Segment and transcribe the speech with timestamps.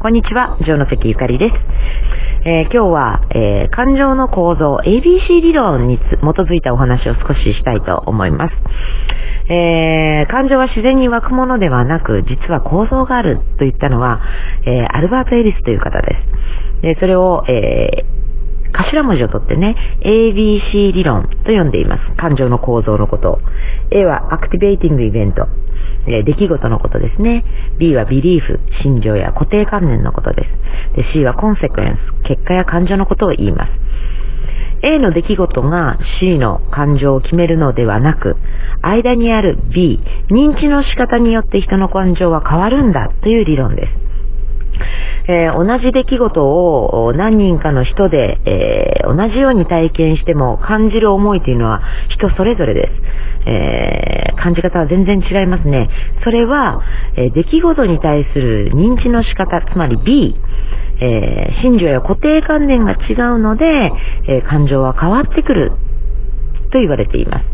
[0.00, 1.54] こんにちは、城関ゆかりです。
[2.46, 8.54] えー今日は、えー感情の構造、ABC 理論に基づいたお話を少ししたいと思います。
[9.52, 14.20] えー感情は自然に湧くものではなく、実は構造があると言ったのは、
[14.64, 16.16] えアルバート・エリスという方で
[16.78, 16.82] す。
[16.82, 18.18] でそれを、えー
[18.70, 22.16] 頭文字を取ってね、ABC 理論と呼んでいます。
[22.16, 23.40] 感情の構造のこと。
[23.90, 25.48] A はアクティベーティングイベント。
[26.08, 27.44] えー出来事のことですね。
[27.78, 30.44] B はビリーフ、心情や固定観念のことで
[30.92, 30.96] す。
[30.96, 33.70] で C はコンセクエンス、結果や感情のことを言います。
[34.82, 38.36] A の出来事が C の感情を決めるのではなく、
[38.82, 40.00] 間にある B、
[40.30, 44.07] 認知の仕方によって人の感情は変わるんだという理論です。
[45.28, 51.80] えー同じ出来事を何人かの人で、えー同じように体験しても感じる思いというのは
[52.14, 53.48] 人それぞれです。
[53.48, 55.88] えー感じ方は全然違いますね。
[56.22, 56.80] それは、
[57.16, 60.36] え出来事に対する認知の仕方、つまり B、
[61.00, 63.64] えー心情や固定観念が違うので、
[64.28, 65.72] え感情は変わってくる
[66.70, 67.44] と言われています。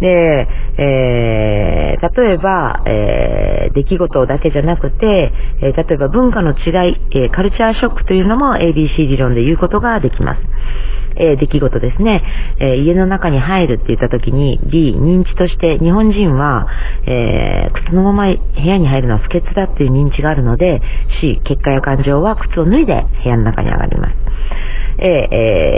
[0.00, 10.40] で、え例えば、え出来事だけじゃなくて、えー例えば文化の違い、えーカルチャーショックというのも ABC 理論で言うことができます。
[11.16, 12.22] えー出来事ですね、
[12.58, 16.66] え家の中に入るって言った時に B、認知として日本人は、
[17.06, 20.80] え靴のまま部屋に入るのは不潔だっていう認知があるので
[21.20, 24.14] C、結果や感情は靴を脱いで部屋の中に上がります。
[24.98, 25.28] え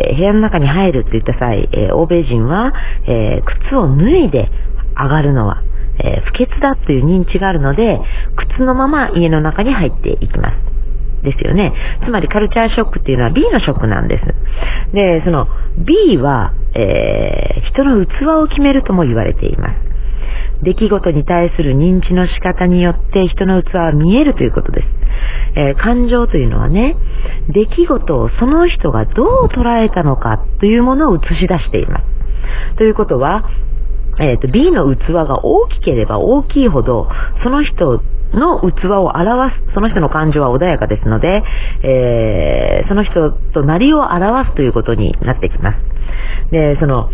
[0.08, 2.72] えー部屋の中に入るって言った際、えー欧米人は、
[3.06, 4.48] えー靴を脱いで
[4.96, 5.62] 上がるのは、
[6.00, 8.00] えー不潔だという認知があるので、
[8.50, 10.74] 靴のまま家の中に入っていきます。
[11.24, 11.72] ですよね。
[12.04, 14.24] つまりカルチャーショックっていうのは B のショックなんです。
[14.94, 19.94] で、その B は、えー人の器を決めるとも言われています。
[20.62, 24.88] 出来事に対する認知の仕方によって人の器は見えるということです。
[25.56, 26.94] えー感情というのはね、
[27.48, 32.04] 出来事をその人がどう捉えたのかというものを映し出しています。
[32.76, 33.44] ということは、
[34.20, 37.08] えーと B の器が大きければ大きいほど、
[37.42, 38.00] その人
[38.34, 41.42] の器を表す、その人の感情は穏やかですので、
[41.82, 45.78] えーその人となりを表すということになってきます。
[46.50, 47.10] で、その、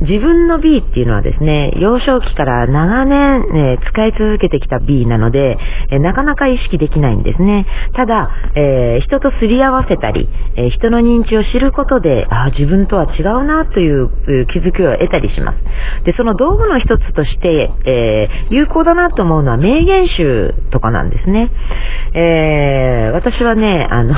[0.00, 5.58] 自分の B っていうのはですね、幼少期から長年、えー使い続けてきた B なので、
[5.90, 7.66] えーなかなか意識できないんですね。
[7.94, 14.08] ただ、えー人とすり合わせたり、え人の認知を知ることで、ああ、自分とは違うなという
[14.46, 15.58] 気づきを得たりします。
[16.04, 21.50] で、その道具の一つとして、え有効だなと思うのは名言集とかなんですね。
[22.14, 24.14] え私はね、あの、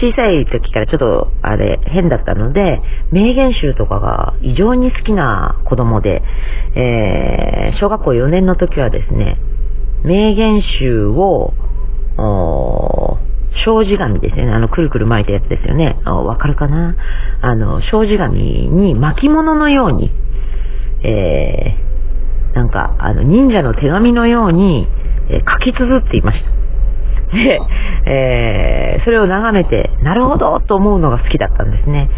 [0.00, 6.22] 小さい時からちょっとあれ変だったので、名言集とかが異常に好きな子供で、
[6.76, 9.36] えー小学校4年の時はですね、
[10.04, 11.52] 名言集を、
[13.64, 14.50] 障子紙ですね。
[14.52, 15.98] あの、くるくる巻いたやつですよね。
[16.04, 16.94] わかるかな？
[17.42, 20.10] あの、障子紙に巻物のように、
[21.04, 24.86] えーなんか、あの、忍者の手紙のように、
[25.28, 26.55] えー書き綴っていました。
[27.36, 27.60] で、
[28.06, 32.10] えーそれを眺めて、なるほどと思うのが好きだったんですね。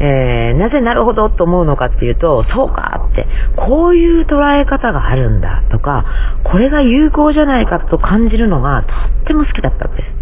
[0.00, 3.26] えーなぜなるほどと思うのかっていうと、そうかって、
[3.56, 6.04] こういう捉え方があるんだとか、
[6.44, 8.92] これが有効じゃないかと感じるのがと
[9.24, 10.19] っても好きだったんです。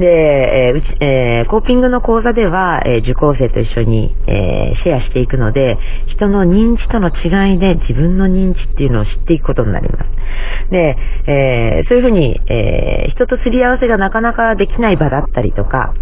[0.00, 5.76] で、えーうち、えーコーピングの講座では、えー受講生と一緒に、えーシェアしていくので、
[6.16, 10.70] 人の認知との違いで自分の認知っていうのを知っていくことになります。
[10.70, 10.96] で、
[11.26, 15.92] えそういうふうに、え人とすり合わせがなかなかできない場だったりとか、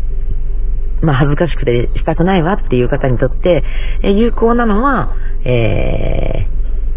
[1.03, 3.65] まあ恥ずかしくてしたくないわっていう方にとって、
[4.05, 5.13] え有効なのは、
[5.45, 6.47] え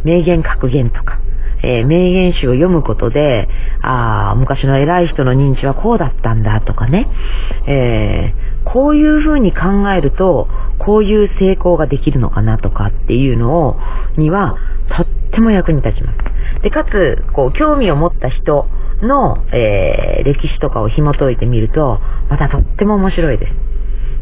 [0.03, 1.17] 名言格言とか、
[1.63, 3.47] えー名言集を読むことで、
[3.81, 7.07] ああ、昔の偉い人の認知はこうだったんだとかね、
[7.67, 10.47] えーこういうふうに考えると、
[10.77, 13.75] こういう成功ができるのかなとかっていうのを、
[14.17, 14.55] には、
[14.95, 16.61] とっても役に立ちます。
[16.61, 18.67] で、かつ、こう、興味を持った人
[19.01, 21.99] の、えー歴史とかを紐解いてみると、
[22.29, 23.53] またとっても面白いです。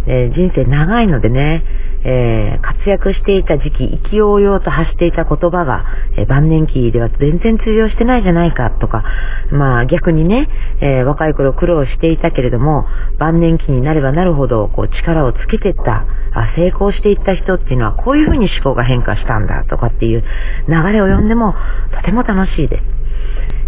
[0.08, 1.64] えー人生長いのでね、
[2.06, 5.84] えー活躍していた時期、意気揚々と発していた言葉が、
[6.18, 9.04] えー晩年期では全然通用してないじゃないかとか、
[9.52, 10.48] まあ逆にね、
[10.82, 12.86] えー若い頃苦労していたけれども、
[13.18, 20.24] 晩年期になればなるほどこう力をつけていった、あ成功していった人っていうのはこういうふうに思考が変化したんだとかっていう
[20.68, 21.54] 流れを読んでも
[21.92, 22.84] とても楽しいです。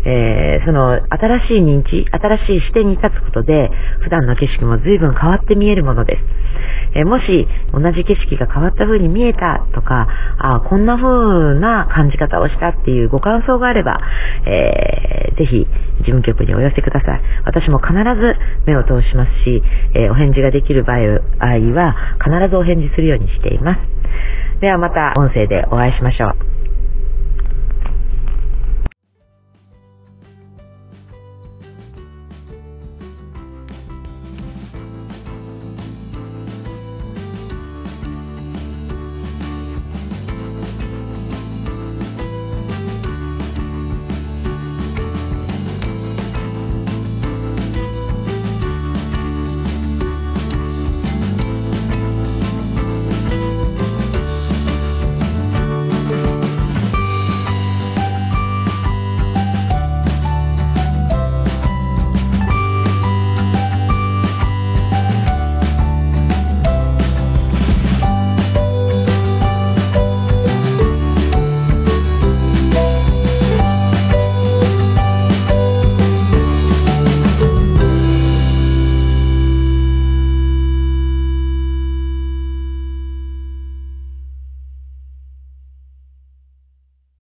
[0.05, 3.69] えーその新しい認知、新しい視点に立つことで、
[4.01, 6.21] 普段の景色も随分変わって見えるものです。
[6.93, 10.07] えー、もし同じ景色が変わった風に見えたとか、
[10.37, 13.99] あこんな風な感じ方をしたっていうご感想があれば、
[14.45, 15.65] えー、ぜひ
[15.99, 17.21] 事務局にお寄せください。
[17.45, 19.63] 私も必ず目を通しますし、
[19.95, 23.79] えー、お返事ができる場合は必ずお返事するようにしています。
[24.61, 26.60] ではまた音声でお会いしましょう。